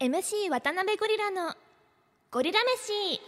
[0.00, 1.52] MC 渡辺ゴリラの
[2.30, 3.20] ゴリラ飯。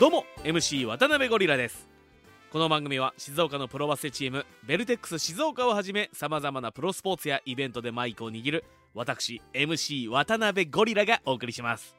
[0.00, 1.88] どうも MC 渡辺ゴリラです。
[2.50, 8.64] この番組は静岡のプロバスケチームベルテックス静岡をはじめさまざまなプロスポーツやイベントでマイクを握る
[8.94, 11.94] 私 MC 渡辺ゴリラがお送りします。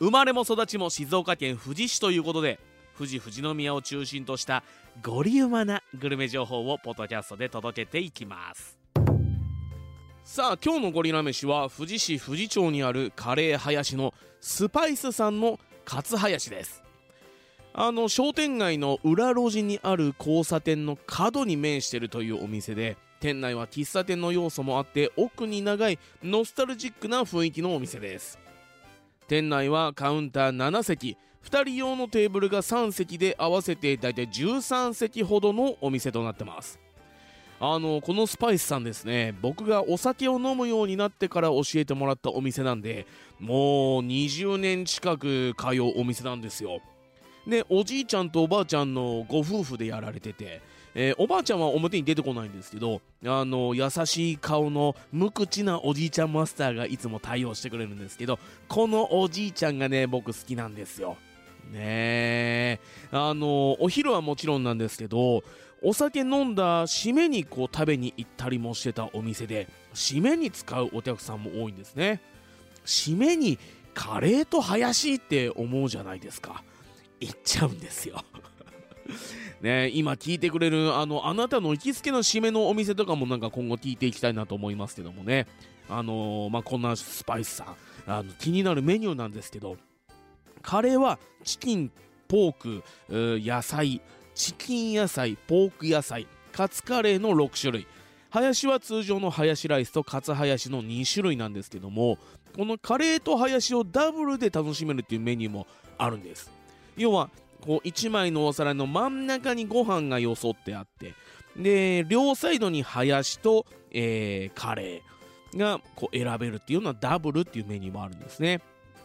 [0.00, 2.60] 生まれも育ちも静岡県富士市ということで
[2.98, 4.62] 富士富士宮を中心とした
[5.02, 8.79] ゴリウマなグルメ情報をポッドキャストで届けていきます。
[10.24, 16.84] さあ今日のゴリラ飯は富士市富士町にあるカレー林のスパイスさんのカツ林です。
[17.72, 28.38] あの商店街の裏路地にある交差点の角に面してるというお店で店内は喫茶店の要素もあって奥に長いノスタルジックな雰囲気のお店です。
[29.26, 36.78] 店内はカウンター7席2人用のテーブルが3席で合わせてだいたい13席ほどのお店となってます。
[37.62, 43.06] あのこのスパイスさんですね僕がお酒を飲むようになってから教えてもらったお店なんで
[43.38, 46.80] もう20年近く通うお店なんですよ。
[47.46, 50.60] でおじいちゃんとおばあちゃんのご夫婦でやられてて、
[50.94, 61.16] えー、おばあちゃんは表に出てこないんですけどあの優しい顔の無口なおじいちゃんマスターがいつも対応してくれるんですけどこのおじいちゃんがね僕好きなんですよ。
[61.70, 62.80] ね。
[63.10, 65.42] あのお昼はもちろんなんですけど
[65.82, 72.20] お酒飲んだ締めにこう食べに行ったりもしてたお店で締めに使うお客さんも多いんですね。
[72.84, 73.58] 締めに
[73.94, 76.62] カレーとハヤシって思うじゃないですか。
[77.20, 78.22] 行っちゃうんですよ。
[79.60, 85.46] ね今聞いてくれるあのあなたの行きつけの締めのお店とかもなんか今後聞いていきたいなと思いますけどもね。
[85.88, 89.76] あのー、まあこんなスパイスさんあの気になるメニューなんですけど
[90.62, 91.90] カレーはチキン
[92.28, 94.00] ポーク野菜
[94.34, 97.86] チキン野菜ポーク野菜カツカレーの6種類。
[98.30, 102.16] ハヤシは通常のハヤシライスとカツハヤシの2種類なんですけども
[102.56, 105.66] このカレーとハヤシをダブルで楽しめるっていうメニューも
[105.98, 106.50] あるんです。
[106.96, 107.30] 要は
[107.60, 111.14] こう1枚のお皿の真ん中にご飯がよそってあって
[111.56, 118.60] で両サイドにハヤシと、えー、カレーがこう選べるっていうようなダブルっていうメニューもあるんですね。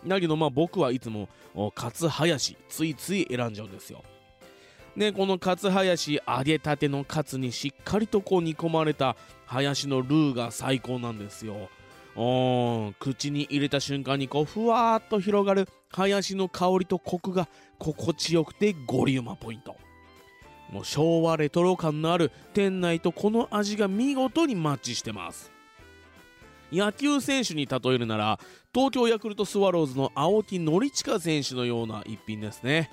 [0.07, 1.29] だけどまあ僕はいつも
[1.73, 4.03] カツハヤシついつい選んじゃうんですよ。
[4.95, 11.69] でこのカツハヤシ揚げたてのカツにしっかりとこう煮込まれたハヤシのルーが最高なんですよ。
[12.99, 19.75] 口に入れた瞬間にこうふわーっと広がるハヤシの香りとコクが心地よくてゴリウマポイント。
[20.71, 25.51] もう昭和レトロ感のある店内とこの味が見事にマッチしてます。
[26.71, 28.39] 野球選手に例えるなら
[28.73, 32.91] 東京ヤクルトスワローズの青木宣親選手のような一品ですね。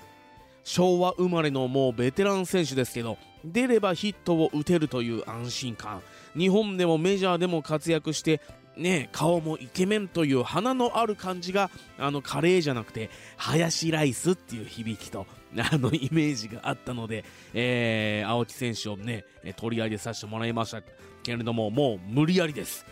[0.63, 6.01] 昭和生まれのもうベテラン選手ですけど出ればヒットを打てるという安心感。
[6.37, 8.41] 日本でもメジャーでも活躍して
[8.77, 19.25] ね顔もイケメンという花のある感じがあのカレーじゃなくてハヤシライスっていう響きとあのイメージがあったので、えー、青木選手をね
[19.57, 20.81] 取り上げさせてもらいました
[21.23, 22.85] けれどももう無理やりです。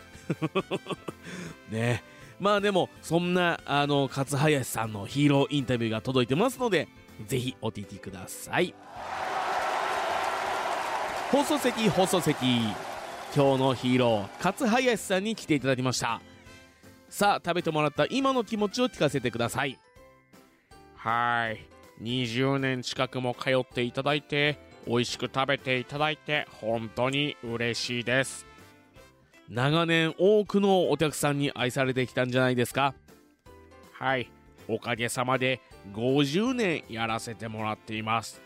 [1.70, 2.02] ね。
[2.38, 6.88] まあでもそんなあの勝林さんのヒーローインタビューが届いてますので
[7.28, 8.74] ぜひお聞きください。
[11.30, 12.36] 放送席放送席。
[13.34, 16.20] 今日のヒーロー勝林さんに来ていただきました。
[17.08, 19.78] さあ食べてもらった今の気持ちを聞かせてください。
[20.96, 21.66] はい。
[22.02, 28.51] 20年近くも通っていただいて美味しく食べていただいて本当に嬉しいです。
[29.52, 32.94] 長年多くのお客さんに愛されてきたんじゃないですか。
[33.92, 34.30] はい。
[34.66, 35.60] おかげさまで
[35.92, 38.40] 50年やらせてもらっています。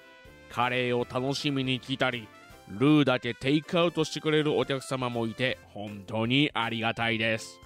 [0.50, 2.26] カレーを楽しみに来たり
[2.68, 7.60] ルーだけテイクアウトしてくれるお客様もいて本当にありがたいです。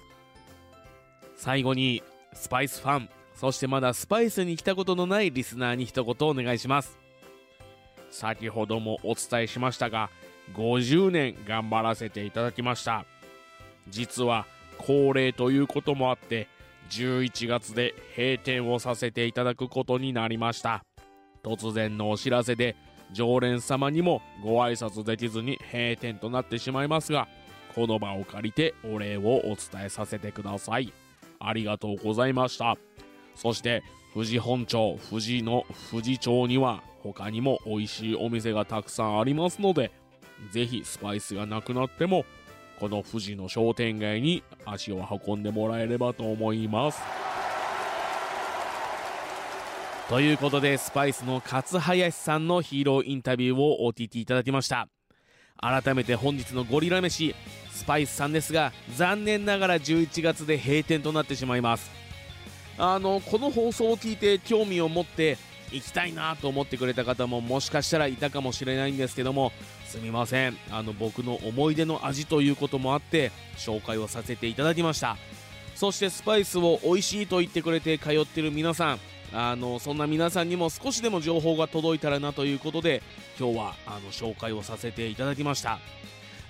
[1.35, 2.03] 最後に
[2.33, 6.99] スパイスファンそしてまだスパイスに来たことのないリスナーに一言お願いします。
[8.11, 10.11] 先ほどもお伝えしましたが
[10.53, 13.05] 50年頑張らせていただきました
[13.91, 14.47] 実は
[14.77, 16.47] 恒例ということもあって
[16.89, 20.83] 11月で閉店をさせていただくことになりました。
[21.43, 22.75] 突然のお知らせで
[23.11, 27.27] 常連様にもご挨拶できずに閉店となってしまいますが
[27.75, 30.93] この場を借りてお礼をお伝えさせてください。
[31.39, 32.77] ありがとうございました。
[33.35, 33.83] そして
[34.13, 39.91] 富士本町富士の富士町には他にも美味しいお店がたくさんありますので
[40.51, 42.25] ぜひスパイスがなくなっても
[42.81, 46.99] この富士の商店街に足を運んでもらえればと思います。
[50.09, 54.87] ということでスパイスの勝林さんのヒーローインタビューをお聞きいただきました。
[55.57, 57.35] 改めて本日のゴリラ飯
[57.69, 61.91] スパイスさんですが残念ながら11月で閉店となってしまいます。
[62.79, 65.37] あのこの放送を聞いて興味を持って
[65.71, 69.51] 行きたいなと思ってくれた方ももしかしたらいたかもしれないんですけども
[69.85, 70.57] すみません。
[70.71, 75.17] あの僕の思い出の味ということもあって紹介をさせていただきました。
[75.75, 78.99] そしてスパイスを美味しいと言ってくれて通ってる皆さん。
[79.33, 83.01] あのそんな皆さんにも少しでも情報が届いたらなということで
[83.39, 85.79] 今日はあの紹介をさせていただきました。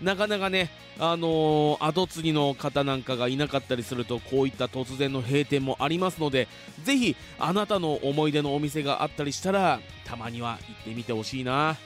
[0.02, 0.70] なかなかね、
[1.00, 6.48] あのー、後継ぎの方なんかがいなかったりするとこういった突然の閉店もありますので
[6.84, 11.78] ぜひあなたの思い出のお店があったりしたらたまには行ってみてほしいな。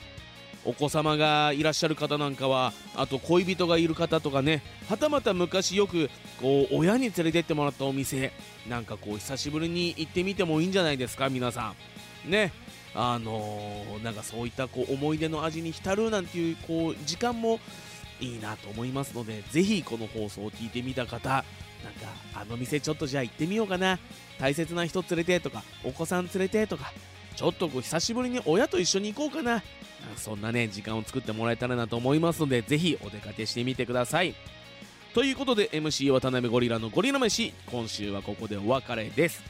[0.68, 6.10] お子様がいらっしゃる方なんかはあと恋人がいる方とかねはたまた昔よく
[6.42, 8.32] こう親に連れてってもらったお店
[8.68, 11.76] なんかこう久しぶりに行ってみてもいいんじゃないですか皆さ
[12.26, 12.32] ん。
[12.32, 12.52] ね。
[12.98, 17.60] あのー、なんかそういったこう思い出の味に浸るなんていうこう時間も
[18.20, 21.44] いいなと思いますのでぜひこの放送を聞いてみた方なんか
[22.34, 24.00] あの店ちょっとじゃあ行ってみようかな。
[24.40, 26.92] 大切な人連れてとかお子さん連れてとか
[27.36, 29.64] ちょっとこう久しぶりに親と一緒に行こうかな。
[30.18, 34.36] そんなね時間を作ってもらえたらなと思いますのでぜひお出かけしてみてください。
[35.14, 39.44] ということで MC 渡辺ゴリラのゴリラ飯今週はここでお別れです。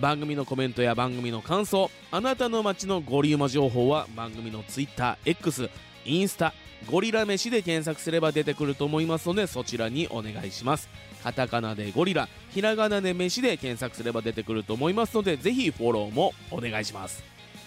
[0.00, 5.68] 番組のコメントや番組の感想あなたの街のゴリウマ情報は番組の TwitterX
[6.04, 6.52] インスタ
[6.90, 10.88] ゴリラ飯で検索すれば出てくると思いますのでそちらにお願いします。
[11.22, 17.22] カタカナでゴリラひらがなで飯で検索すれば出てくると思いますのでぜひフォローもお願いします。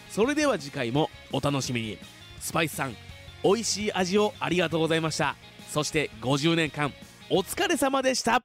[0.09, 1.97] それでは次回もお楽しみに。
[2.39, 2.95] スパイスさん
[3.43, 5.35] 美味しい味をありがとうございました。
[5.69, 6.93] そして50年間
[7.29, 8.44] お疲れ様でした。